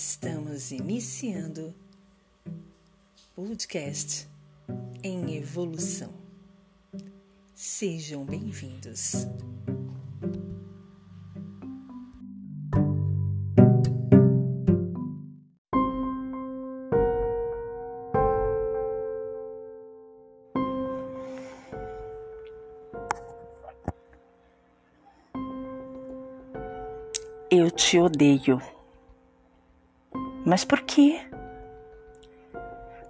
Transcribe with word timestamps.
Estamos 0.00 0.70
iniciando 0.70 1.74
podcast 3.34 4.28
em 5.02 5.34
evolução. 5.34 6.14
Sejam 7.52 8.24
bem-vindos. 8.24 9.26
Eu 27.50 27.68
te 27.72 27.98
odeio. 27.98 28.77
Mas 30.48 30.64
por 30.64 30.80
quê? 30.80 31.20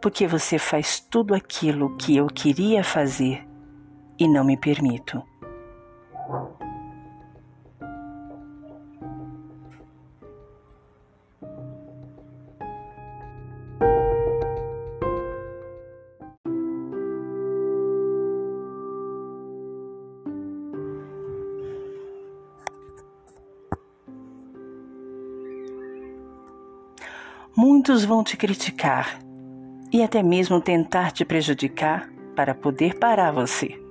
Porque 0.00 0.26
você 0.26 0.58
faz 0.58 1.00
tudo 1.00 1.34
aquilo 1.34 1.94
que 1.98 2.16
eu 2.16 2.28
queria 2.28 2.82
fazer 2.82 3.46
e 4.18 4.26
não 4.26 4.42
me 4.42 4.56
permito. 4.56 5.22
Muitos 27.56 28.04
vão 28.04 28.22
te 28.22 28.36
criticar 28.36 29.18
e 29.90 30.02
até 30.02 30.22
mesmo 30.22 30.60
tentar 30.60 31.10
te 31.10 31.24
prejudicar 31.24 32.12
para 32.34 32.54
poder 32.54 32.98
parar 32.98 33.32
você. 33.32 33.82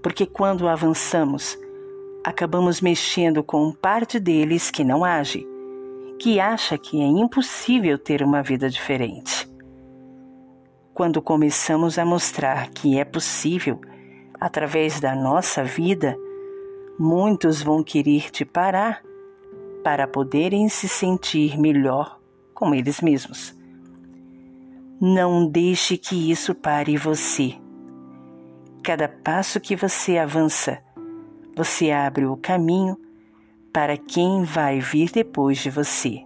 Porque 0.00 0.24
quando 0.24 0.68
avançamos, 0.68 1.58
acabamos 2.22 2.80
mexendo 2.80 3.42
com 3.42 3.72
parte 3.72 4.20
deles 4.20 4.70
que 4.70 4.84
não 4.84 5.04
age, 5.04 5.44
que 6.20 6.38
acha 6.38 6.78
que 6.78 7.02
é 7.02 7.04
impossível 7.04 7.98
ter 7.98 8.22
uma 8.22 8.40
vida 8.40 8.70
diferente. 8.70 9.50
Quando 10.94 11.20
começamos 11.20 11.98
a 11.98 12.04
mostrar 12.04 12.70
que 12.70 13.00
é 13.00 13.04
possível 13.04 13.80
através 14.40 15.00
da 15.00 15.12
nossa 15.12 15.64
vida, 15.64 16.16
muitos 16.96 17.60
vão 17.60 17.82
querer 17.82 18.30
te 18.30 18.44
parar 18.44 19.02
para 19.82 20.06
poderem 20.06 20.68
se 20.68 20.86
sentir 20.86 21.58
melhor 21.58 22.22
com 22.54 22.74
eles 22.74 23.00
mesmos. 23.00 23.54
Não 25.00 25.46
deixe 25.46 25.98
que 25.98 26.30
isso 26.30 26.54
pare 26.54 26.96
você. 26.96 27.54
Cada 28.82 29.08
passo 29.08 29.60
que 29.60 29.74
você 29.74 30.18
avança, 30.18 30.82
você 31.56 31.90
abre 31.90 32.26
o 32.26 32.36
caminho 32.36 32.96
para 33.72 33.96
quem 33.96 34.44
vai 34.44 34.80
vir 34.80 35.10
depois 35.10 35.58
de 35.58 35.70
você. 35.70 36.24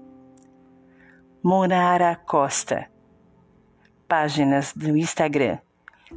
Monara 1.43 2.15
Costa. 2.15 2.91
Páginas 4.07 4.73
do 4.75 4.97
Instagram 4.97 5.59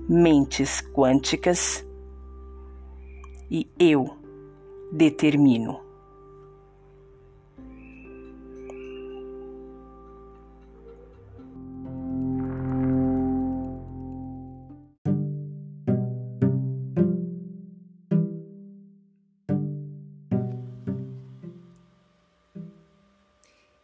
Mentes 0.08 0.82
Quânticas 0.94 1.86
e 3.50 3.70
Eu 3.78 4.18
Determino. 4.92 5.91